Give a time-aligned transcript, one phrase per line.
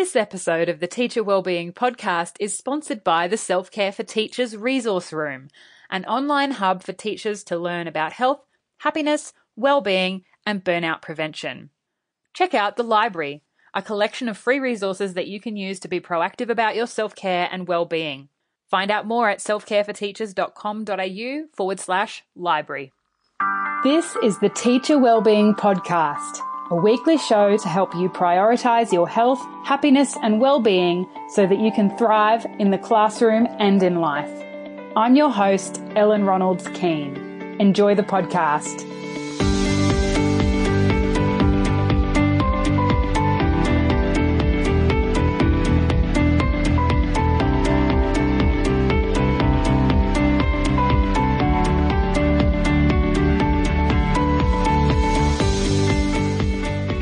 [0.00, 4.56] This episode of the Teacher Wellbeing Podcast is sponsored by the Self Care for Teachers
[4.56, 5.48] Resource Room,
[5.90, 8.40] an online hub for teachers to learn about health,
[8.78, 11.68] happiness, well-being, and burnout prevention.
[12.32, 13.42] Check out the library,
[13.74, 17.50] a collection of free resources that you can use to be proactive about your self-care
[17.52, 18.30] and well-being.
[18.70, 22.90] Find out more at selfcareforteachers.com.au forward slash library.
[23.82, 26.38] This is the Teacher Wellbeing Podcast,
[26.70, 31.72] a weekly show to help you prioritize your health, happiness, and well-being so that you
[31.72, 34.30] can thrive in the classroom and in life.
[34.96, 37.16] I'm your host, Ellen Ronalds Keane.
[37.58, 38.86] Enjoy the podcast.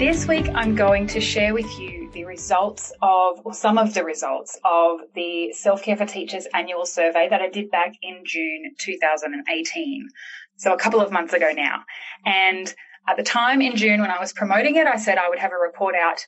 [0.08, 4.04] This week, I'm going to share with you the results of, or some of the
[4.04, 8.72] results of the Self Care for Teachers annual survey that I did back in June
[8.78, 10.08] 2018.
[10.56, 11.84] So a couple of months ago now.
[12.24, 12.74] And
[13.06, 15.52] at the time in June when I was promoting it, I said I would have
[15.52, 16.24] a report out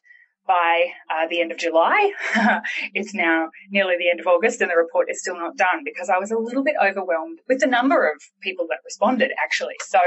[0.47, 2.13] by uh, the end of July.
[2.93, 6.11] it's now nearly the end of August and the report is still not done because
[6.11, 9.77] I was a little bit overwhelmed with the number of people that responded actually.
[9.87, 10.01] So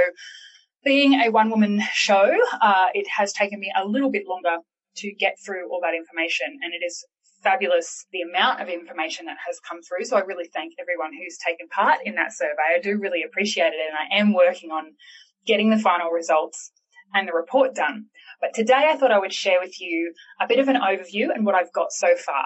[0.83, 2.31] being a one woman show,
[2.61, 4.57] uh, it has taken me a little bit longer
[4.97, 7.05] to get through all that information and it is
[7.41, 10.05] fabulous the amount of information that has come through.
[10.05, 12.77] So I really thank everyone who's taken part in that survey.
[12.77, 14.93] I do really appreciate it and I am working on
[15.45, 16.71] getting the final results
[17.13, 18.05] and the report done.
[18.39, 21.45] But today I thought I would share with you a bit of an overview and
[21.45, 22.45] what I've got so far.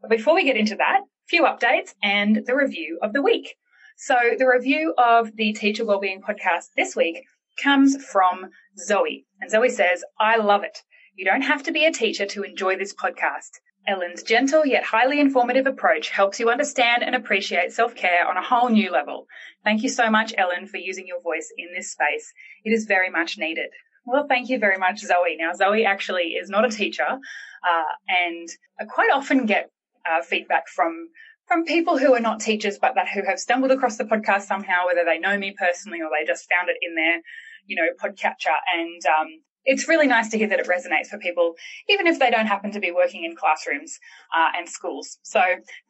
[0.00, 3.54] But before we get into that, a few updates and the review of the week.
[3.96, 7.24] So the review of the Teacher Wellbeing podcast this week
[7.62, 9.26] comes from Zoe.
[9.40, 10.78] And Zoe says, I love it.
[11.14, 13.50] You don't have to be a teacher to enjoy this podcast.
[13.88, 18.68] Ellen's gentle yet highly informative approach helps you understand and appreciate self-care on a whole
[18.68, 19.26] new level.
[19.62, 22.32] Thank you so much, Ellen, for using your voice in this space.
[22.64, 23.70] It is very much needed.
[24.04, 25.36] Well, thank you very much, Zoe.
[25.38, 28.48] Now, Zoe actually is not a teacher, uh, and
[28.80, 29.70] I quite often get
[30.04, 31.08] uh, feedback from
[31.48, 34.86] from people who are not teachers, but that who have stumbled across the podcast somehow,
[34.86, 37.20] whether they know me personally or they just found it in their,
[37.66, 38.56] you know, podcatcher.
[38.76, 39.28] And um,
[39.64, 41.54] it's really nice to hear that it resonates for people,
[41.88, 43.98] even if they don't happen to be working in classrooms
[44.36, 45.18] uh, and schools.
[45.22, 45.40] So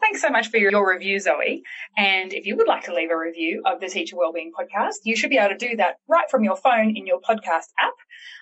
[0.01, 1.63] thanks so much for your, review, Zoe.
[1.97, 5.15] And if you would like to leave a review of the Teacher Wellbeing podcast, you
[5.15, 7.95] should be able to do that right from your phone in your podcast app.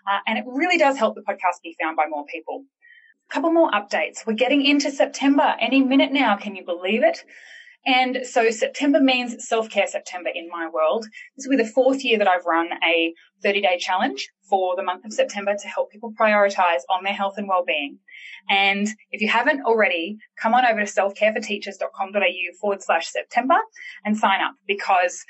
[0.09, 2.65] Uh, and it really does help the podcast be found by more people
[3.29, 4.27] A couple more updates.
[4.27, 6.37] We're getting into September any minute now.
[6.37, 7.25] Can you believe it?
[7.87, 11.07] And so September means self-care September in my world.
[11.37, 13.13] This will be the fourth year that I've run a
[13.43, 17.35] 30 day challenge for the month of September to help people prioritize on their health
[17.37, 17.99] and well-being.
[18.49, 23.57] And if you haven't already, come on over to selfcareforteachers.com.au forward slash September
[24.05, 25.25] and sign up because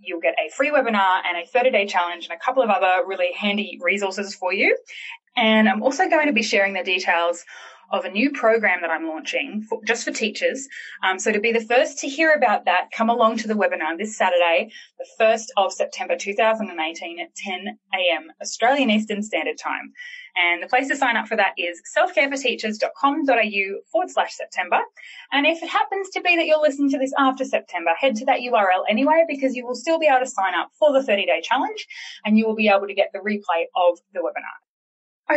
[0.00, 3.02] you'll get a free webinar and a 30 day challenge and a couple of other
[3.06, 4.76] really handy resources for you.
[5.36, 7.44] And I'm also going to be sharing the details
[7.90, 10.68] of a new program that I'm launching for, just for teachers.
[11.02, 13.98] Um, so to be the first to hear about that, come along to the webinar
[13.98, 18.32] this Saturday, the 1st of September 2018 at 10 a.m.
[18.40, 19.92] Australian Eastern Standard Time.
[20.36, 24.80] And the place to sign up for that is selfcareforteachers.com.au forward slash September.
[25.32, 28.24] And if it happens to be that you're listening to this after September, head to
[28.26, 31.26] that URL anyway, because you will still be able to sign up for the 30
[31.26, 31.86] day challenge
[32.24, 34.58] and you will be able to get the replay of the webinar.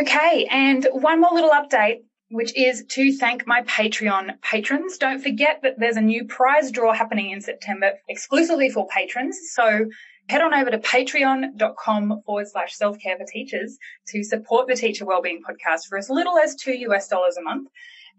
[0.00, 0.46] Okay.
[0.50, 2.02] And one more little update
[2.34, 4.98] which is to thank my Patreon patrons.
[4.98, 9.38] Don't forget that there's a new prize draw happening in September exclusively for patrons.
[9.52, 9.86] So
[10.28, 13.78] head on over to patreon.com forward slash self care for teachers
[14.08, 17.68] to support the Teacher Wellbeing Podcast for as little as two US dollars a month.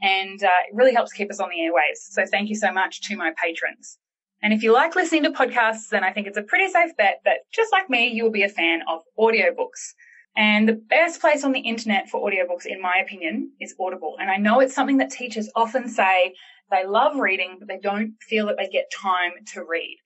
[0.01, 2.11] And uh, it really helps keep us on the airwaves.
[2.11, 3.97] So thank you so much to my patrons.
[4.41, 7.19] And if you like listening to podcasts, then I think it's a pretty safe bet
[7.25, 9.93] that just like me, you will be a fan of audiobooks.
[10.37, 14.17] And the best place on the internet for audiobooks, in my opinion, is Audible.
[14.19, 16.35] And I know it's something that teachers often say
[16.71, 19.97] they love reading, but they don't feel that they get time to read.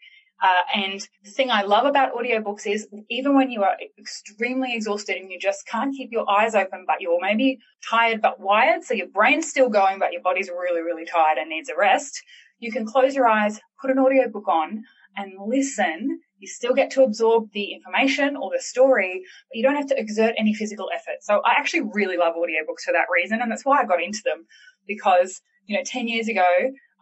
[0.41, 5.17] Uh, and the thing I love about audiobooks is even when you are extremely exhausted
[5.17, 7.59] and you just can't keep your eyes open, but you're maybe
[7.89, 11.49] tired but wired, so your brain's still going, but your body's really, really tired and
[11.49, 12.21] needs a rest,
[12.59, 14.83] you can close your eyes, put an audiobook on,
[15.17, 19.75] and listen you still get to absorb the information or the story, but you don't
[19.75, 21.21] have to exert any physical effort.
[21.21, 23.41] So I actually really love audiobooks for that reason.
[23.41, 24.45] And that's why I got into them
[24.87, 26.45] because, you know, 10 years ago,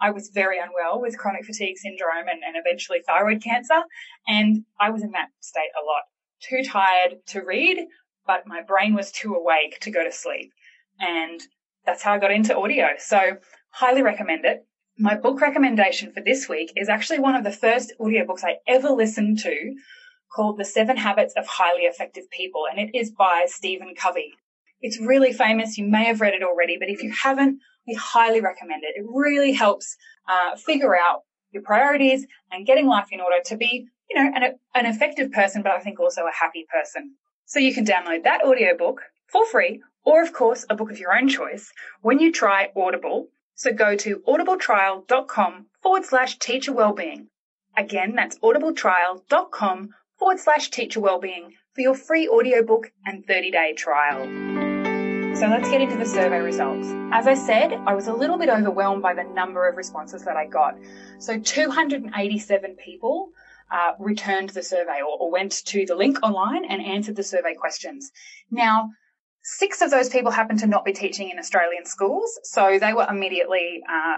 [0.01, 3.81] I was very unwell with chronic fatigue syndrome and, and eventually thyroid cancer.
[4.27, 6.03] And I was in that state a lot.
[6.39, 7.79] Too tired to read,
[8.25, 10.51] but my brain was too awake to go to sleep.
[10.99, 11.41] And
[11.85, 12.89] that's how I got into audio.
[12.99, 13.37] So
[13.69, 14.65] highly recommend it.
[14.99, 18.89] My book recommendation for this week is actually one of the first audiobooks I ever
[18.89, 19.75] listened to
[20.35, 24.33] called The Seven Habits of Highly Effective People, and it is by Stephen Covey.
[24.81, 25.77] It's really famous.
[25.77, 28.99] You may have read it already, but if you haven't, we highly recommend it.
[28.99, 29.95] It really helps
[30.27, 31.21] uh, figure out
[31.51, 35.61] your priorities and getting life in order to be, you know, an, an effective person,
[35.61, 37.13] but I think also a happy person.
[37.45, 41.15] So you can download that audiobook for free, or of course, a book of your
[41.15, 41.71] own choice
[42.01, 43.27] when you try Audible
[43.57, 47.27] so go to audibletrial.com forward slash teacher wellbeing.
[47.75, 49.89] Again, that's audibletrial.com
[50.19, 54.25] forward slash teacher wellbeing for your free audiobook and 30 day trial.
[55.35, 56.87] So let's get into the survey results.
[57.11, 60.37] As I said, I was a little bit overwhelmed by the number of responses that
[60.37, 60.75] I got.
[61.19, 63.29] So 287 people
[63.71, 67.55] uh, returned the survey or, or went to the link online and answered the survey
[67.55, 68.11] questions.
[68.51, 68.91] Now,
[69.49, 73.07] Six of those people happened to not be teaching in Australian schools, so they were
[73.09, 74.17] immediately, uh,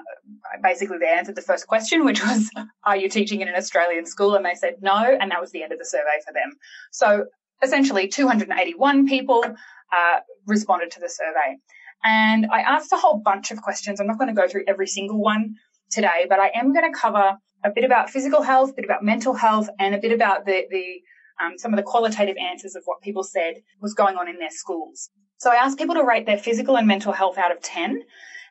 [0.63, 2.49] basically, they answered the first question, which was,
[2.83, 5.61] "Are you teaching in an Australian school?" And they said no, and that was the
[5.61, 6.57] end of the survey for them.
[6.91, 7.27] So
[7.61, 9.45] essentially, 281 people
[9.93, 11.59] uh, responded to the survey,
[12.03, 13.99] and I asked a whole bunch of questions.
[13.99, 15.57] I'm not going to go through every single one
[15.91, 19.03] today, but I am going to cover a bit about physical health, a bit about
[19.03, 21.03] mental health, and a bit about the the
[21.39, 24.51] um, some of the qualitative answers of what people said was going on in their
[24.51, 25.09] schools.
[25.37, 28.03] So I asked people to rate their physical and mental health out of 10.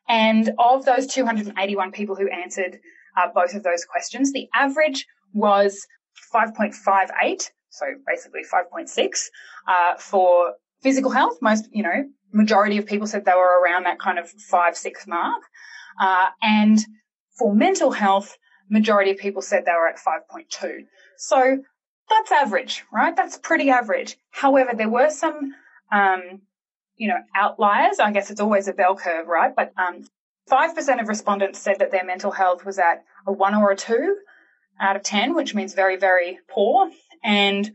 [0.09, 2.79] And of those 281 people who answered
[3.17, 5.87] uh, both of those questions, the average was
[6.35, 9.25] 5.58, so basically 5.6
[9.69, 11.37] uh, for physical health.
[11.43, 15.07] Most, you know, majority of people said they were around that kind of five, six
[15.07, 15.43] mark.
[16.01, 16.79] Uh, and
[17.39, 18.37] for mental health,
[18.71, 20.81] majority of people said they were at 5.2.
[21.17, 21.59] So
[22.09, 23.15] that's average, right?
[23.15, 24.17] That's pretty average.
[24.31, 25.55] However, there were some,
[25.93, 26.43] um,
[26.97, 27.99] you know, outliers.
[28.01, 29.55] I guess it's always a bell curve, right?
[29.55, 30.05] But um,
[30.51, 34.17] 5% of respondents said that their mental health was at a one or a two
[34.81, 36.91] out of 10, which means very, very poor.
[37.23, 37.71] And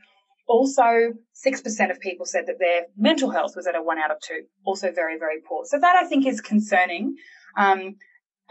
[0.48, 1.14] also
[1.46, 4.44] 6% of people said that their mental health was at a one out of two,
[4.66, 5.66] also very, very poor.
[5.66, 7.16] So that I think is concerning.
[7.58, 7.96] Um,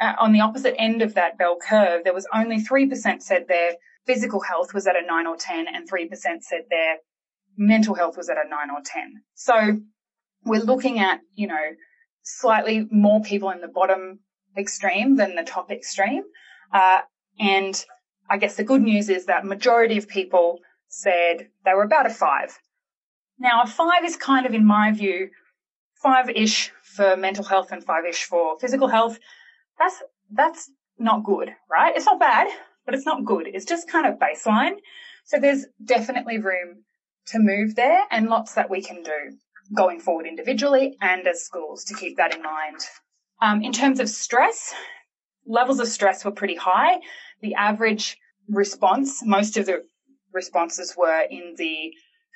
[0.00, 3.75] uh, on the opposite end of that bell curve, there was only 3% said their
[4.06, 6.10] physical health was at a 9 or 10 and 3%
[6.40, 6.96] said their
[7.56, 9.22] mental health was at a 9 or 10.
[9.34, 9.81] So
[10.44, 11.75] we're looking at, you know,
[12.22, 14.20] slightly more people in the bottom
[14.56, 16.22] extreme than the top extreme.
[16.72, 17.00] Uh,
[17.38, 17.84] and
[18.28, 20.58] I guess the good news is that majority of people
[20.88, 22.58] said they were about a five.
[23.38, 25.31] Now a five is kind of, in my view,
[26.02, 29.19] five-ish for mental health and five-ish for physical health.
[29.78, 31.96] That's, that's not good, right?
[31.96, 32.49] It's not bad,
[32.84, 33.46] but it's not good.
[33.46, 34.76] It's just kind of baseline.
[35.25, 36.84] So there's definitely room
[37.26, 39.37] to move there and lots that we can do
[39.75, 42.79] going forward individually and as schools to keep that in mind.
[43.40, 44.75] Um, in terms of stress,
[45.46, 47.00] levels of stress were pretty high.
[47.40, 48.17] The average
[48.49, 49.82] response, most of the
[50.32, 51.93] responses were in the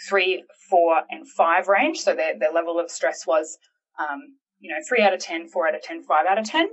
[0.08, 1.99] three, four, and five range.
[2.00, 3.58] So their, their level of stress was,
[3.99, 4.20] um,
[4.58, 6.69] you know, three out of 10, four out of 10, five out of 10.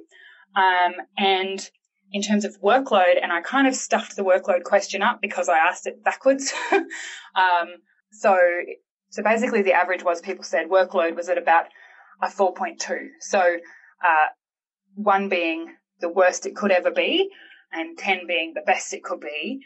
[0.56, 1.69] Um, and
[2.13, 5.57] in terms of workload, and I kind of stuffed the workload question up because I
[5.57, 6.54] asked it backwards.
[6.71, 7.69] um,
[8.12, 8.38] so,
[9.10, 11.65] so basically the average was people said workload was at about
[12.21, 13.07] a 4.2.
[13.19, 14.27] So, uh,
[14.94, 17.31] one being the worst it could ever be
[17.71, 19.61] and 10 being the best it could be.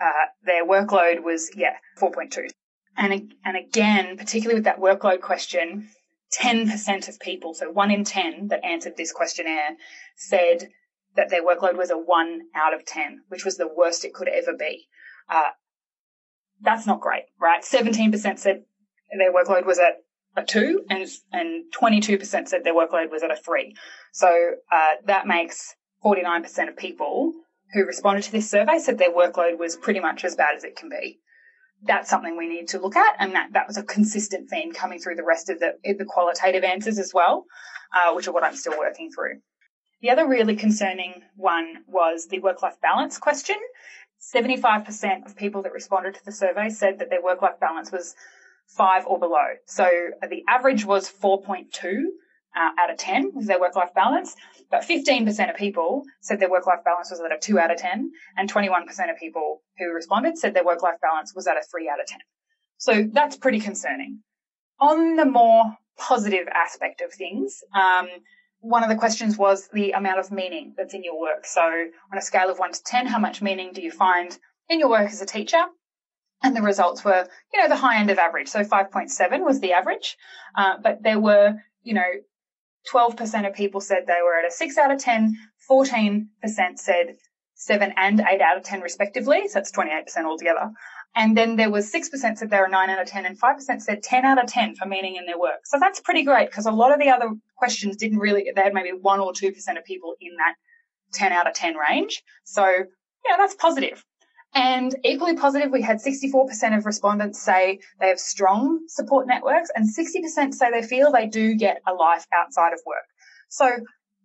[0.00, 2.48] Uh, their workload was, yeah, 4.2.
[2.96, 5.88] And, and again, particularly with that workload question,
[6.40, 9.76] 10% of people, so one in 10 that answered this questionnaire
[10.16, 10.68] said
[11.16, 14.28] that their workload was a one out of 10, which was the worst it could
[14.28, 14.86] ever be.
[15.28, 15.50] Uh,
[16.60, 17.62] that's not great, right?
[17.62, 18.64] 17% said
[19.16, 20.02] their workload was at
[20.36, 23.74] a two and, and 22% said their workload was at a three.
[24.12, 27.32] So, uh, that makes 49% of people
[27.72, 30.76] who responded to this survey said their workload was pretty much as bad as it
[30.76, 31.18] can be.
[31.82, 34.98] That's something we need to look at, and that, that was a consistent theme coming
[34.98, 37.44] through the rest of the, the qualitative answers as well,
[37.94, 39.40] uh, which are what I'm still working through.
[40.02, 43.56] The other really concerning one was the work life balance question.
[44.34, 48.14] 75% of people that responded to the survey said that their work life balance was
[48.66, 49.46] five or below.
[49.66, 52.02] So uh, the average was 4.2
[52.56, 54.34] uh, out of 10 was their work life balance,
[54.70, 57.76] but 15% of people said their work life balance was at a 2 out of
[57.76, 61.62] 10, and 21% of people who responded said their work life balance was at a
[61.62, 62.18] 3 out of 10.
[62.78, 64.20] So that's pretty concerning.
[64.80, 65.64] On the more
[65.98, 68.08] positive aspect of things, um,
[68.68, 71.46] one of the questions was the amount of meaning that's in your work.
[71.46, 74.36] So on a scale of one to 10, how much meaning do you find
[74.68, 75.62] in your work as a teacher?
[76.42, 78.48] And the results were, you know, the high end of average.
[78.48, 80.16] So 5.7 was the average.
[80.56, 82.10] Uh, but there were, you know,
[82.92, 85.36] 12% of people said they were at a 6 out of 10,
[85.70, 86.26] 14%
[86.76, 87.16] said
[87.54, 90.70] 7 and 8 out of 10 respectively, so that's 28% altogether.
[91.14, 94.02] And then there was 6% said they were 9 out of 10 and 5% said
[94.02, 95.60] 10 out of 10 for meaning in their work.
[95.64, 98.74] So that's pretty great because a lot of the other questions didn't really, they had
[98.74, 100.54] maybe 1 or 2% of people in that
[101.14, 102.22] 10 out of 10 range.
[102.44, 104.04] So yeah, that's positive.
[104.54, 109.86] And equally positive, we had 64% of respondents say they have strong support networks and
[109.86, 113.04] 60% say they feel they do get a life outside of work.
[113.48, 113.70] So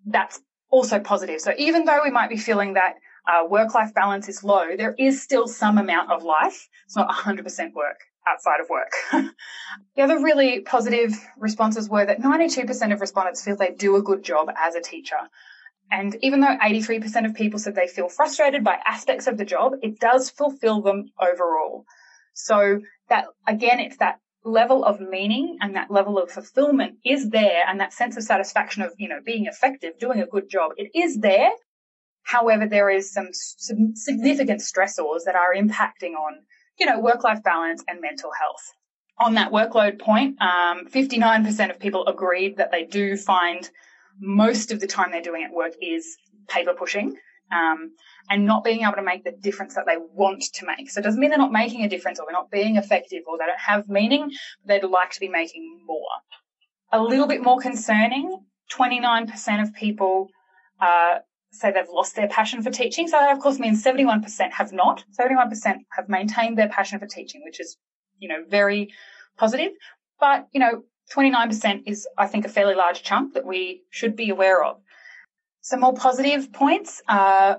[0.06, 1.42] that's also positive.
[1.42, 2.96] So even though we might be feeling that
[3.28, 6.68] uh, work-life balance is low, there is still some amount of life.
[6.86, 8.92] It's not 100% work outside of work.
[9.96, 14.24] the other really positive responses were that 92% of respondents feel they do a good
[14.24, 15.18] job as a teacher.
[15.92, 19.74] And even though 83% of people said they feel frustrated by aspects of the job,
[19.82, 21.86] it does fulfill them overall.
[22.34, 27.64] So that again, it's that level of meaning and that level of fulfillment is there
[27.68, 30.72] and that sense of satisfaction of, you know, being effective, doing a good job.
[30.78, 31.52] It is there.
[32.24, 36.40] However, there is some, some significant stressors that are impacting on,
[36.80, 38.74] you know, work-life balance and mental health.
[39.20, 43.70] On that workload point, um, 59% of people agreed that they do find
[44.20, 47.18] most of the time they're doing at work is paper pushing.
[47.52, 47.92] Um,
[48.30, 50.90] and not being able to make the difference that they want to make.
[50.90, 53.38] So it doesn't mean they're not making a difference or they're not being effective or
[53.38, 54.32] they don't have meaning,
[54.66, 56.00] but they'd like to be making more.
[56.94, 60.30] A little bit more concerning, 29% of people
[60.80, 61.20] uh,
[61.52, 63.08] say they've lost their passion for teaching.
[63.08, 65.04] So that of course means 71% have not.
[65.20, 67.78] 71% have maintained their passion for teaching, which is,
[68.20, 68.94] you know, very
[69.38, 69.72] positive.
[70.20, 74.30] But, you know, 29% is, I think, a fairly large chunk that we should be
[74.30, 74.78] aware of.
[75.62, 77.02] Some more positive points.
[77.08, 77.56] Uh,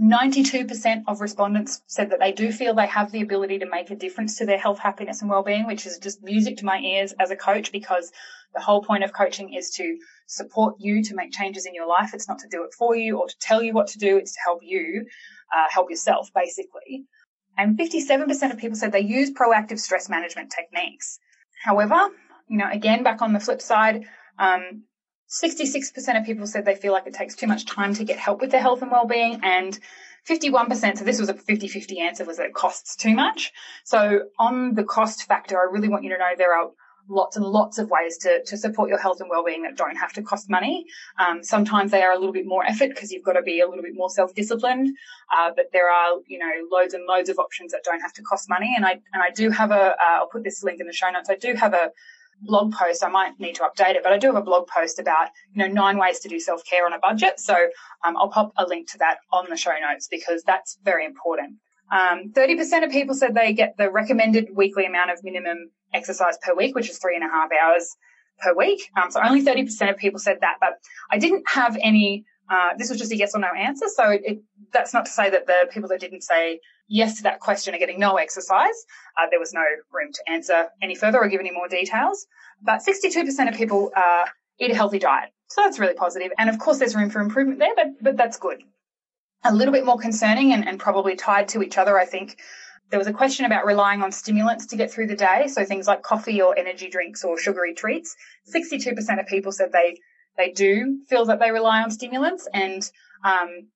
[0.00, 3.94] 92% of respondents said that they do feel they have the ability to make a
[3.96, 7.30] difference to their health, happiness, and well-being, which is just music to my ears as
[7.30, 8.10] a coach because
[8.54, 9.98] the whole point of coaching is to
[10.30, 12.14] support you to make changes in your life.
[12.14, 14.16] It's not to do it for you or to tell you what to do.
[14.16, 15.06] It's to help you,
[15.54, 17.04] uh, help yourself, basically.
[17.58, 21.18] And 57% of people said they use proactive stress management techniques.
[21.62, 22.08] However,
[22.48, 24.06] you know, again, back on the flip side,
[24.38, 24.84] um,
[25.28, 28.40] 66% of people said they feel like it takes too much time to get help
[28.40, 29.78] with their health and well-being and
[30.28, 33.52] 51%, so this was a 50-50 answer, was that it costs too much.
[33.84, 36.70] So on the cost factor, I really want you to know there are
[37.08, 40.12] lots and lots of ways to, to support your health and well-being that don't have
[40.12, 40.84] to cost money.
[41.18, 43.68] Um, sometimes they are a little bit more effort because you've got to be a
[43.68, 44.96] little bit more self-disciplined.
[45.34, 48.22] Uh, but there are, you know, loads and loads of options that don't have to
[48.22, 48.72] cost money.
[48.76, 51.10] And I, and I do have a, will uh, put this link in the show
[51.10, 51.30] notes.
[51.30, 51.90] I do have a,
[52.42, 53.04] blog post.
[53.04, 55.58] I might need to update it, but I do have a blog post about, you
[55.62, 57.38] know, nine ways to do self care on a budget.
[57.38, 57.54] So
[58.04, 61.56] um, I'll pop a link to that on the show notes because that's very important.
[61.92, 66.54] Um, 30% of people said they get the recommended weekly amount of minimum exercise per
[66.54, 67.96] week, which is three and a half hours
[68.40, 68.88] per week.
[69.00, 70.74] Um, so only 30% of people said that, but
[71.10, 73.86] I didn't have any, uh, this was just a yes or no answer.
[73.94, 74.42] So it,
[74.72, 77.78] that's not to say that the people that didn't say yes to that question are
[77.78, 78.84] getting no exercise.
[79.20, 82.26] Uh, there was no room to answer any further or give any more details.
[82.62, 84.26] But 62% of people uh,
[84.58, 85.30] eat a healthy diet.
[85.48, 86.30] So that's really positive.
[86.38, 88.62] And of course, there's room for improvement there, but, but that's good
[89.44, 92.38] a little bit more concerning and, and probably tied to each other, I think.
[92.90, 95.86] There was a question about relying on stimulants to get through the day, so things
[95.86, 98.16] like coffee or energy drinks or sugary treats.
[98.52, 99.98] 62% of people said they
[100.36, 102.90] they do feel that they rely on stimulants, and
[103.24, 103.68] um,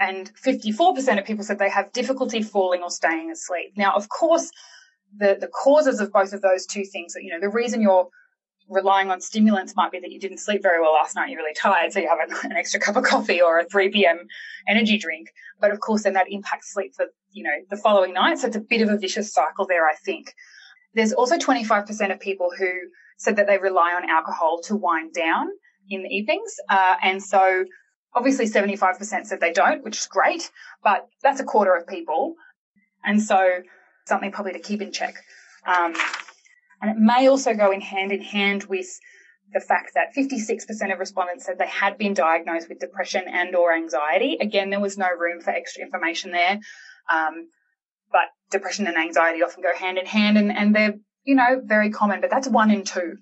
[0.00, 3.72] and 54% of people said they have difficulty falling or staying asleep.
[3.76, 4.50] Now, of course,
[5.16, 8.08] the the causes of both of those two things, you know, the reason you're
[8.68, 11.54] relying on stimulants might be that you didn't sleep very well last night, you're really
[11.54, 14.26] tired, so you have an, an, extra cup of coffee or a 3 p.m.
[14.68, 15.28] energy drink.
[15.60, 18.38] But of course, then that impacts sleep for, you know, the following night.
[18.38, 20.32] So it's a bit of a vicious cycle there, I think.
[20.94, 22.70] There's also 25% of people who
[23.18, 25.48] said that they rely on alcohol to wind down
[25.88, 26.54] in the evenings.
[26.68, 27.64] Uh, and so
[28.14, 30.50] obviously 75% said they don't, which is great,
[30.82, 32.34] but that's a quarter of people.
[33.04, 33.62] And so
[34.06, 35.14] something probably to keep in check.
[35.66, 35.94] Um,
[36.82, 38.86] and it may also go in hand in hand with
[39.52, 43.72] the fact that 56% of respondents said they had been diagnosed with depression and or
[43.72, 44.38] anxiety.
[44.40, 46.58] Again, there was no room for extra information there.
[47.12, 47.48] Um,
[48.10, 51.90] but depression and anxiety often go hand in hand and, and they're, you know, very
[51.90, 53.16] common, but that's one in two.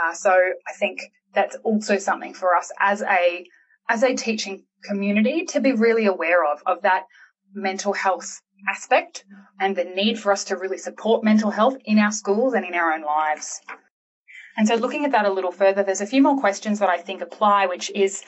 [0.00, 1.00] Uh, so I think
[1.34, 3.46] that's also something for us as a,
[3.88, 7.04] as a teaching community to be really aware of, of that
[7.54, 9.24] mental health aspect
[9.60, 12.74] and the need for us to really support mental health in our schools and in
[12.74, 13.60] our own lives.
[14.56, 16.98] And so looking at that a little further, there's a few more questions that I
[16.98, 18.24] think apply, which is,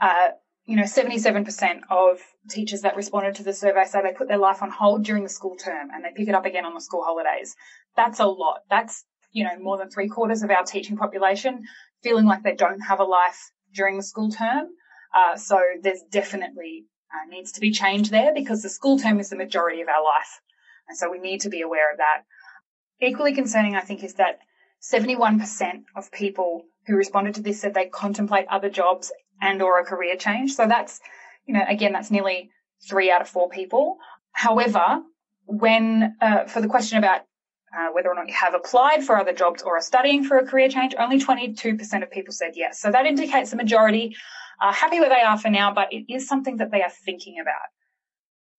[0.00, 0.28] uh,
[0.66, 4.62] you know, 77% of teachers that responded to the survey say they put their life
[4.62, 7.02] on hold during the school term and they pick it up again on the school
[7.02, 7.56] holidays.
[7.96, 8.60] That's a lot.
[8.68, 11.64] That's, you know, more than three quarters of our teaching population
[12.02, 14.66] feeling like they don't have a life during the school term.
[15.14, 19.30] Uh, so there's definitely uh, needs to be changed there because the school term is
[19.30, 20.40] the majority of our life.
[20.88, 22.22] And so we need to be aware of that.
[23.00, 24.38] Equally concerning, I think, is that
[24.82, 29.84] 71% of people who responded to this said they contemplate other jobs and or a
[29.84, 30.54] career change.
[30.54, 31.00] So that's,
[31.46, 32.50] you know, again, that's nearly
[32.88, 33.98] three out of four people.
[34.32, 35.02] However,
[35.46, 37.22] when, uh, for the question about
[37.76, 40.46] uh, whether or not you have applied for other jobs or are studying for a
[40.46, 42.80] career change, only 22% of people said yes.
[42.80, 44.16] So that indicates the majority
[44.62, 47.40] are happy where they are for now, but it is something that they are thinking
[47.40, 47.68] about.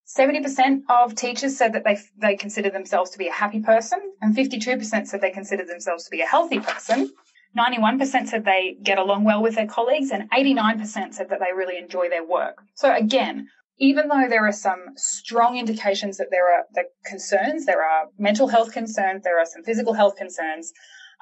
[0.06, 4.36] 70% of teachers said that they, they consider themselves to be a happy person and
[4.36, 7.10] 52% said they consider themselves to be a healthy person.
[7.58, 11.78] 91% said they get along well with their colleagues and 89% said that they really
[11.78, 12.58] enjoy their work.
[12.76, 13.48] So again,
[13.80, 18.48] even though there are some strong indications that there are the concerns, there are mental
[18.48, 20.74] health concerns, there are some physical health concerns,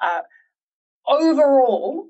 [0.02, 0.22] uh,
[1.06, 2.06] overall,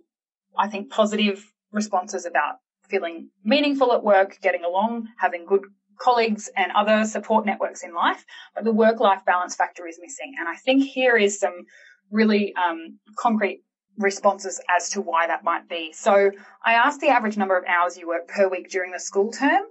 [0.59, 2.57] I think positive responses about
[2.93, 5.65] feeling meaningful at work, getting along, having good
[5.99, 10.35] colleagues and other support networks in life, but the work-life balance factor is missing.
[10.39, 11.65] And I think here is some
[12.11, 13.63] really um, concrete
[13.99, 15.93] responses as to why that might be.
[15.93, 16.31] So
[16.65, 19.63] I asked the average number of hours you work per week during the school term.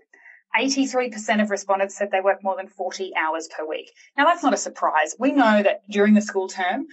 [0.58, 3.92] 83% of respondents said they work more than 40 hours per week.
[4.18, 5.16] Now that's not a surprise.
[5.18, 6.88] We know that during the school term,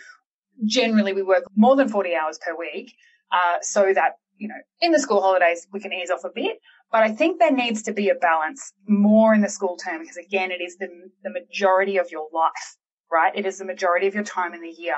[0.64, 2.92] generally we work more than 40 hours per week,
[3.32, 6.58] uh, so that, you know, in the school holidays we can ease off a bit.
[6.90, 10.16] But I think there needs to be a balance more in the school term because
[10.16, 10.88] again, it is the,
[11.22, 12.76] the majority of your life,
[13.12, 13.32] right?
[13.34, 14.96] It is the majority of your time in the year.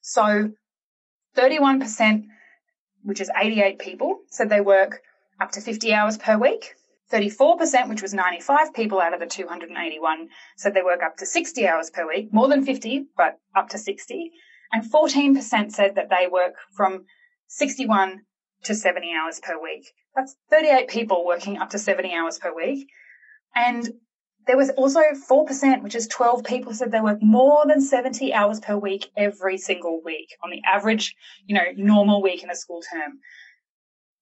[0.00, 0.50] So
[1.36, 2.24] 31%,
[3.02, 5.02] which is 88 people, said they work
[5.40, 6.74] up to 50 hours per week.
[7.12, 11.66] 34%, which was 95 people out of the 281, said they work up to 60
[11.66, 14.30] hours per week, more than 50, but up to 60.
[14.72, 17.06] And 14% said that they work from
[17.46, 18.20] 61
[18.64, 19.92] to 70 hours per week.
[20.14, 22.88] That's 38 people working up to 70 hours per week.
[23.54, 23.88] And
[24.46, 28.60] there was also 4%, which is 12 people said they work more than 70 hours
[28.60, 31.14] per week every single week on the average,
[31.46, 33.18] you know, normal week in a school term.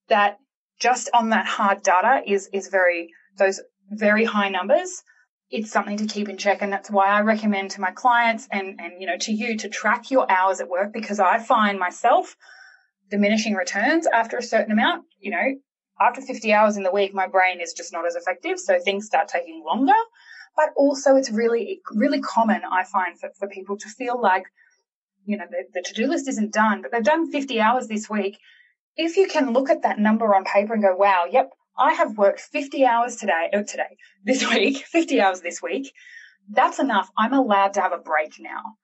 [0.08, 0.38] That
[0.80, 5.02] just on that hard data is, is very, those very high numbers.
[5.48, 6.60] It's something to keep in check.
[6.60, 9.68] And that's why I recommend to my clients and, and, you know, to you to
[9.68, 12.36] track your hours at work because I find myself
[13.10, 15.04] diminishing returns after a certain amount.
[15.20, 15.54] You know,
[16.00, 18.58] after 50 hours in the week, my brain is just not as effective.
[18.58, 19.94] So things start taking longer.
[20.56, 24.44] But also it's really, really common, I find, for, for people to feel like,
[25.26, 28.38] you know, the, the to-do list isn't done, but they've done 50 hours this week.
[28.96, 32.16] If you can look at that number on paper and go, wow, yep, I have
[32.16, 35.92] worked 50 hours today, oh, today, this week, 50 hours this week.
[36.48, 37.10] That's enough.
[37.18, 38.76] I'm allowed to have a break now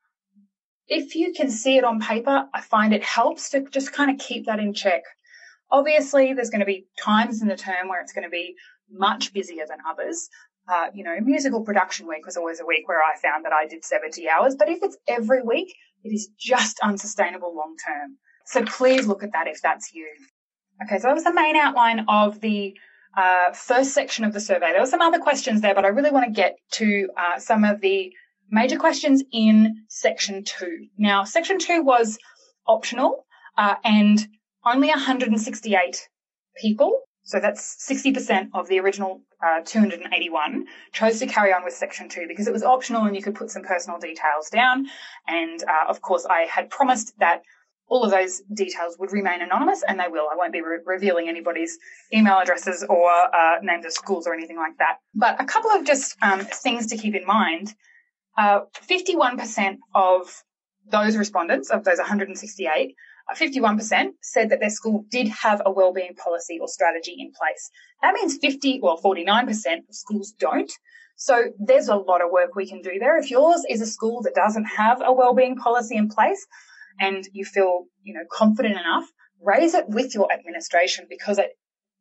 [0.89, 4.19] if you can see it on paper, I find it helps to just kind of
[4.19, 5.03] keep that in check.
[5.71, 8.55] Obviously, there's going to be times in the term where it's going to be
[8.91, 10.29] much busier than others.
[10.69, 13.67] Uh, you know, musical production week was always a week where I found that I
[13.67, 18.19] did 70 hours, but if it's every week, it is just unsustainable long term.
[18.47, 20.07] So please look at that if that's you.
[20.85, 22.77] Okay, so that was the main outline of the
[23.17, 24.73] uh, first section of the survey.
[24.73, 27.65] There were some other questions there, but I really want to get to uh, some
[27.65, 28.13] of the
[28.53, 30.87] major questions in section two.
[30.97, 32.19] Now, section two was
[32.67, 33.27] optional,
[33.59, 34.25] uh, and
[34.65, 36.09] only 168
[36.57, 42.09] people, so that's 60% of the original uh, 281, chose to carry on with section
[42.09, 44.87] two because it was optional and you could put some personal details down.
[45.27, 47.43] And uh, of course, I had promised that
[47.89, 50.27] all of those details would remain anonymous, and they will.
[50.33, 51.79] I won't be re- revealing anybody's
[52.13, 54.99] email addresses or uh, names of schools or anything like that.
[55.15, 57.75] But a couple of just um, things to keep in mind
[58.37, 60.43] uh, 51% of
[60.91, 62.95] those respondents, of those 168,
[63.37, 67.71] 51% uh, said that their school did have a wellbeing policy or strategy in place.
[68.03, 69.49] That means 50 or 49%
[69.89, 70.71] of schools don't.
[71.17, 73.19] So there's a lot of work we can do there.
[73.19, 76.47] If yours is a school that doesn't have a wellbeing policy in place
[76.99, 79.05] and you feel, you know, confident enough,
[79.41, 81.51] raise it with your administration because it,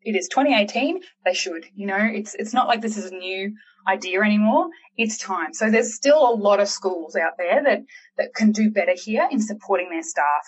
[0.03, 1.01] it is 2018.
[1.25, 3.53] They should, you know, it's, it's not like this is a new
[3.87, 4.69] idea anymore.
[4.97, 5.53] It's time.
[5.53, 7.81] So there's still a lot of schools out there that,
[8.17, 10.45] that can do better here in supporting their staff.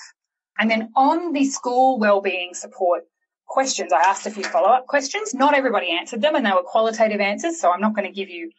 [0.59, 3.03] And then on the school wellbeing support
[3.47, 5.33] questions, I asked a few follow-up questions.
[5.33, 7.59] Not everybody answered them and they were qualitative answers.
[7.59, 8.51] So I'm not going to give you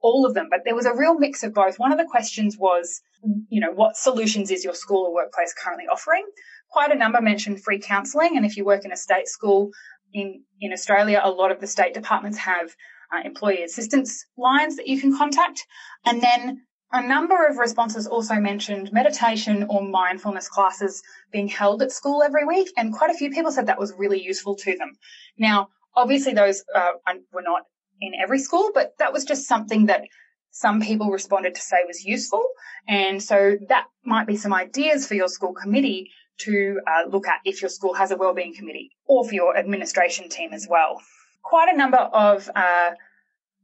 [0.00, 1.78] all of them, but there was a real mix of both.
[1.78, 3.00] One of the questions was,
[3.48, 6.26] you know, what solutions is your school or workplace currently offering?
[6.70, 8.36] Quite a number mentioned free counselling.
[8.36, 9.70] And if you work in a state school
[10.12, 12.74] in, in Australia, a lot of the state departments have
[13.12, 15.66] uh, employee assistance lines that you can contact.
[16.04, 16.62] And then
[16.94, 22.44] A number of responses also mentioned meditation or mindfulness classes being held at school every
[22.44, 24.92] week, and quite a few people said that was really useful to them.
[25.38, 26.90] Now, obviously, those uh,
[27.32, 27.62] were not
[28.02, 30.02] in every school, but that was just something that
[30.50, 32.46] some people responded to say was useful.
[32.86, 37.40] And so that might be some ideas for your school committee to uh, look at
[37.44, 41.00] if your school has a wellbeing committee or for your administration team as well.
[41.42, 42.90] Quite a number of uh,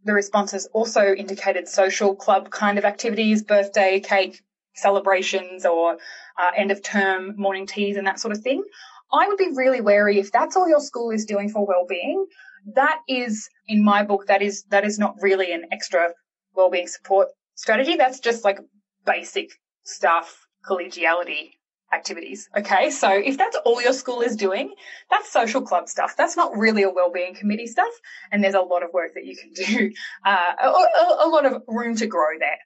[0.04, 4.40] the responses also indicated social club kind of activities, birthday cake
[4.74, 5.98] celebrations or
[6.38, 8.62] uh, end of term morning teas and that sort of thing.
[9.12, 12.26] I would be really wary if that's all your school is doing for well-being.
[12.74, 16.11] That is, in my book, that is that is not really an extra
[16.54, 17.96] well-being support strategy.
[17.96, 18.59] That's just like
[19.07, 19.50] basic
[19.85, 21.52] stuff, collegiality
[21.92, 22.48] activities.
[22.57, 22.90] Okay.
[22.90, 24.74] So if that's all your school is doing,
[25.11, 26.16] that's social club stuff.
[26.16, 27.92] That's not really a wellbeing committee stuff.
[28.31, 29.92] And there's a lot of work that you can do,
[30.24, 32.59] uh, a, a, lot of room to grow there.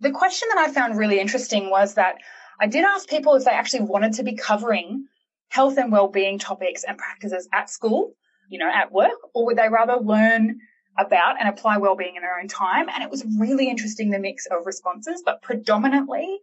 [0.00, 2.16] The question that I found really interesting was that
[2.60, 5.06] I did ask people if they actually wanted to be covering
[5.48, 8.14] health and well-being topics and practices at school,
[8.48, 10.58] you know, at work, or would they rather learn
[10.98, 12.88] about and apply well-being in their own time?
[12.88, 16.40] And it was really interesting, the mix of responses, but predominantly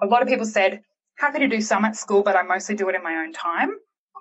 [0.00, 0.82] a lot of people said,
[1.18, 3.70] happy to do some at school, but I mostly do it in my own time.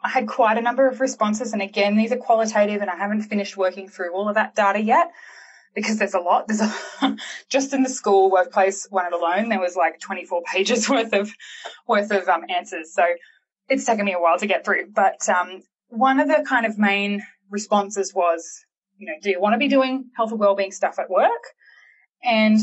[0.03, 1.53] I had quite a number of responses.
[1.53, 4.81] And again, these are qualitative and I haven't finished working through all of that data
[4.81, 5.11] yet
[5.75, 6.47] because there's a lot.
[6.47, 7.15] There's a,
[7.49, 11.31] just in the school workplace one alone, there was like 24 pages worth of,
[11.87, 12.93] worth of um, answers.
[12.93, 13.03] So
[13.69, 14.91] it's taken me a while to get through.
[14.93, 18.65] But, um, one of the kind of main responses was,
[18.97, 21.29] you know, do you want to be doing health and wellbeing stuff at work?
[22.23, 22.59] And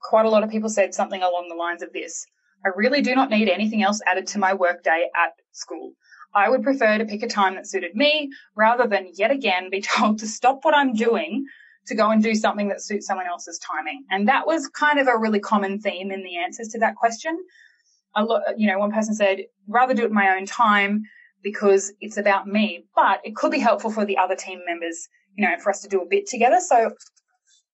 [0.00, 2.26] quite a lot of people said something along the lines of this.
[2.64, 5.92] I really do not need anything else added to my workday at school.
[6.34, 9.82] I would prefer to pick a time that suited me rather than yet again be
[9.96, 11.46] told to stop what I'm doing
[11.86, 14.04] to go and do something that suits someone else's timing.
[14.10, 17.36] And that was kind of a really common theme in the answers to that question.
[18.14, 21.02] A lot, you know, one person said, rather do it my own time
[21.42, 25.44] because it's about me, but it could be helpful for the other team members, you
[25.44, 26.60] know, for us to do a bit together.
[26.60, 26.92] So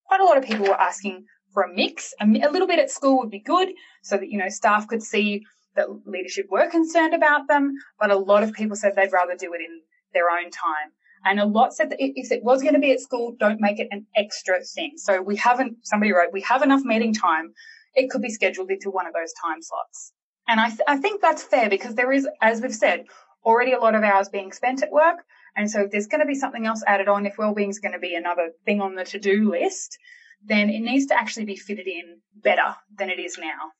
[0.06, 2.14] quite a lot of people were asking for a mix.
[2.20, 3.68] A, a little bit at school would be good
[4.02, 5.44] so that, you know, staff could see
[5.76, 9.52] that leadership were concerned about them, but a lot of people said they'd rather do
[9.54, 9.80] it in
[10.12, 10.92] their own time.
[11.24, 13.80] And a lot said that if it was going to be at school, don't make
[13.80, 14.92] it an extra thing.
[14.96, 17.52] So we haven't, somebody wrote, we have enough meeting time.
[17.94, 20.12] It could be scheduled into one of those time slots.
[20.46, 23.04] And I, th- I think that's fair because there is, as we've said,
[23.44, 25.18] already a lot of hours being spent at work.
[25.56, 27.92] And so if there's going to be something else added on, if wellbeing is going
[27.92, 29.98] to be another thing on the to-do list,
[30.44, 33.72] then it needs to actually be fitted in better than it is now.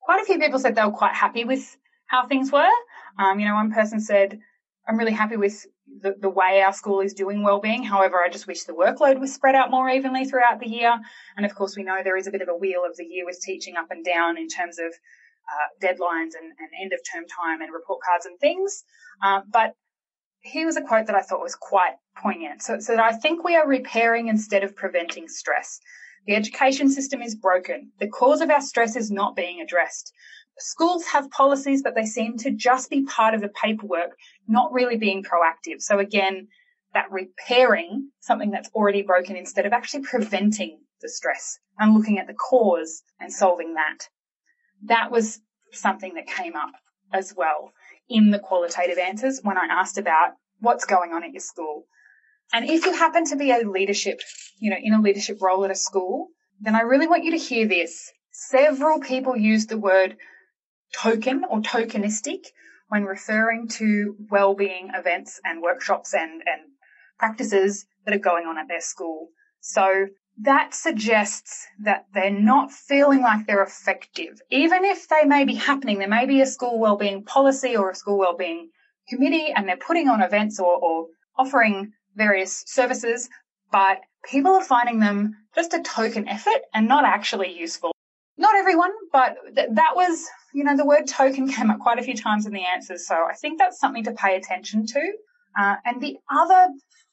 [0.00, 2.68] Quite a few people said they were quite happy with how things were.
[3.18, 4.38] Um, you know, one person said,
[4.86, 5.64] I'm really happy with
[6.00, 7.82] the, the way our school is doing wellbeing.
[7.82, 10.98] However, I just wish the workload was spread out more evenly throughout the year.
[11.36, 13.24] And of course, we know there is a bit of a wheel of the year
[13.24, 17.24] with teaching up and down in terms of uh, deadlines and, and, end of term
[17.26, 18.84] time and report cards and things.
[19.22, 19.74] Uh, but
[20.42, 22.62] here was a quote that I thought was quite poignant.
[22.62, 25.80] So it said, I think we are repairing instead of preventing stress.
[26.26, 27.92] The education system is broken.
[27.98, 30.12] The cause of our stress is not being addressed.
[30.58, 34.96] Schools have policies, but they seem to just be part of the paperwork, not really
[34.96, 35.80] being proactive.
[35.80, 36.48] So again,
[36.92, 42.26] that repairing something that's already broken instead of actually preventing the stress and looking at
[42.26, 44.08] the cause and solving that.
[44.84, 45.40] That was
[45.72, 46.72] something that came up
[47.12, 47.72] as well
[48.08, 51.86] in the qualitative answers when I asked about what's going on at your school.
[52.52, 54.20] And if you happen to be a leadership,
[54.58, 56.28] you know, in a leadership role at a school,
[56.60, 58.12] then I really want you to hear this.
[58.30, 60.16] Several people use the word
[61.00, 62.44] token or tokenistic
[62.88, 66.60] when referring to well-being events and workshops and, and
[67.18, 69.28] practices that are going on at their school.
[69.60, 70.06] So
[70.42, 74.40] that suggests that they're not feeling like they're effective.
[74.50, 77.94] Even if they may be happening, there may be a school wellbeing policy or a
[77.94, 78.70] school wellbeing
[79.08, 81.06] committee and they're putting on events or, or
[81.38, 83.28] offering various services,
[83.70, 87.92] but people are finding them just a token effort and not actually useful.
[88.36, 92.02] Not everyone, but th- that was, you know, the word token came up quite a
[92.02, 93.06] few times in the answers.
[93.06, 95.12] So I think that's something to pay attention to.
[95.58, 96.68] Uh, and the other,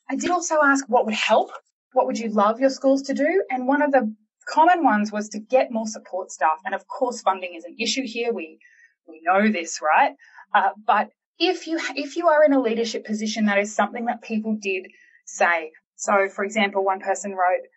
[0.10, 1.52] I did also ask what would help.
[1.94, 3.44] What would you love your schools to do?
[3.50, 4.14] And one of the
[4.48, 6.60] common ones was to get more support staff.
[6.66, 8.34] And of course, funding is an issue here.
[8.34, 8.60] We,
[9.08, 10.14] we know this, right?
[10.54, 14.22] Uh, but if you if you are in a leadership position, that is something that
[14.22, 14.88] people did
[15.26, 15.72] say.
[15.96, 17.68] So, for example, one person wrote,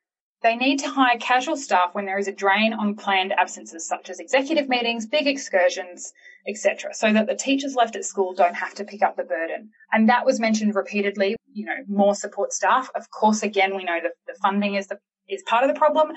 [0.43, 4.11] they need to hire casual staff when there is a drain on planned absences such
[4.11, 6.13] as executive meetings, big excursions,
[6.47, 9.71] etc., so that the teachers left at school don't have to pick up the burden.
[9.93, 12.91] And that was mentioned repeatedly, you know, more support staff.
[12.95, 16.09] Of course, again, we know that the funding is the is part of the problem,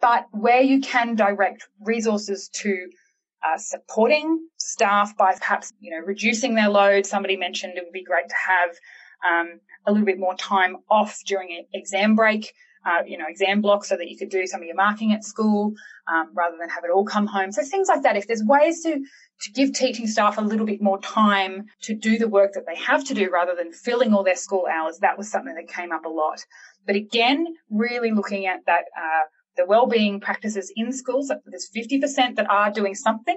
[0.00, 2.88] but where you can direct resources to
[3.42, 7.06] uh, supporting staff by perhaps, you know, reducing their load.
[7.06, 8.70] Somebody mentioned it would be great to have
[9.28, 12.52] um, a little bit more time off during an exam break,
[12.84, 15.24] uh, you know, exam block so that you could do some of your marking at
[15.24, 15.74] school
[16.08, 17.52] um, rather than have it all come home.
[17.52, 18.16] So things like that.
[18.16, 19.04] If there's ways to
[19.42, 22.76] to give teaching staff a little bit more time to do the work that they
[22.76, 25.92] have to do rather than filling all their school hours, that was something that came
[25.92, 26.44] up a lot.
[26.86, 28.84] But again, really looking at that.
[28.96, 29.24] Uh,
[29.56, 31.30] the well-being practices in schools.
[31.44, 33.36] There's 50% that are doing something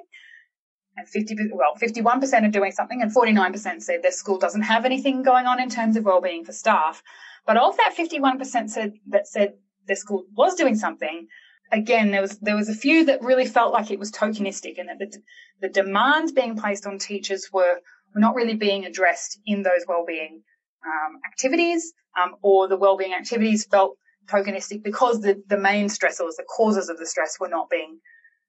[0.95, 5.23] and 50, well, 51% are doing something and 49% said their school doesn't have anything
[5.23, 7.01] going on in terms of well-being for staff.
[7.45, 9.53] But of that 51% said, that said
[9.85, 11.27] their school was doing something,
[11.71, 14.89] again, there was, there was a few that really felt like it was tokenistic and
[14.89, 15.21] that the,
[15.61, 17.79] the demands being placed on teachers were,
[18.13, 20.43] were not really being addressed in those well-being
[20.85, 26.45] um, activities, um, or the well-being activities felt tokenistic because the, the main stressors, the
[26.55, 27.99] causes of the stress were not being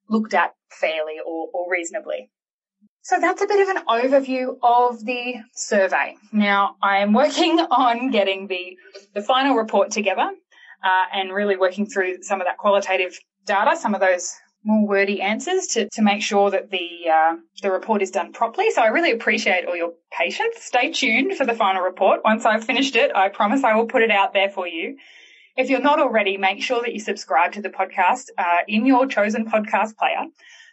[0.08, 2.30] looked at fairly or, or reasonably.
[3.04, 6.16] So that's a bit of an overview of the survey.
[6.32, 8.78] Now I am working on getting the,
[9.12, 10.30] the final report together
[10.82, 15.20] uh, and really working through some of that qualitative data, some of those more wordy
[15.20, 18.70] answers to, to make sure that the uh, the report is done properly.
[18.70, 20.56] So I really appreciate all your patience.
[20.60, 22.20] Stay tuned for the final report.
[22.24, 24.96] Once I've finished it, I promise I will put it out there for you.
[25.58, 29.06] If you're not already, make sure that you subscribe to the podcast uh, in your
[29.06, 30.24] chosen podcast player.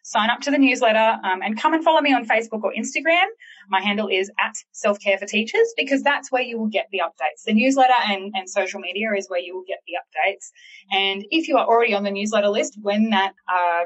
[0.03, 3.25] Sign up to the newsletter um, and come and follow me on Facebook or Instagram.
[3.69, 6.99] My handle is at Self Care for Teachers because that's where you will get the
[6.99, 7.43] updates.
[7.45, 10.51] The newsletter and, and social media is where you will get the updates.
[10.91, 13.85] And if you are already on the newsletter list, when that uh,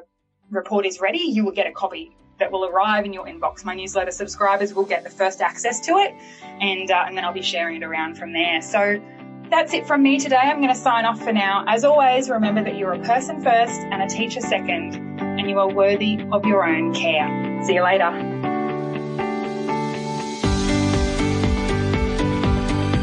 [0.49, 3.63] report is ready, you will get a copy that will arrive in your inbox.
[3.63, 6.13] My newsletter subscribers will get the first access to it,
[6.59, 8.61] and uh, and then I'll be sharing it around from there.
[8.61, 9.01] So
[9.49, 10.37] that's it from me today.
[10.37, 11.63] I'm going to sign off for now.
[11.67, 15.69] As always, remember that you're a person first and a teacher second, and you are
[15.69, 17.27] worthy of your own care.
[17.65, 18.11] See you later.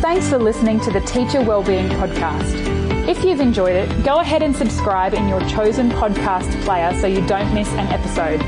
[0.01, 2.73] Thanks for listening to the Teacher Wellbeing Podcast.
[3.09, 7.27] If you've enjoyed it, go ahead and subscribe in your chosen podcast player so you
[7.27, 8.41] don't miss an episode.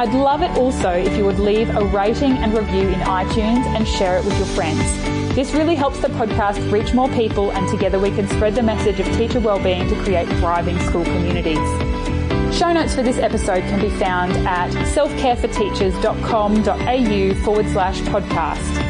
[0.00, 3.86] I'd love it also if you would leave a rating and review in iTunes and
[3.86, 4.80] share it with your friends.
[5.34, 9.00] This really helps the podcast reach more people and together we can spread the message
[9.00, 11.91] of teacher wellbeing to create thriving school communities.
[12.52, 18.82] Show notes for this episode can be found at selfcareforteachers.com.au forward slash podcast.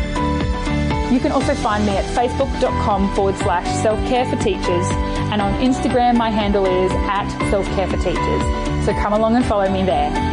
[1.12, 4.86] You can also find me at facebook.com forward slash selfcare for teachers
[5.30, 8.42] and on Instagram my handle is at selfcare for teachers.
[8.84, 10.31] So come along and follow me there.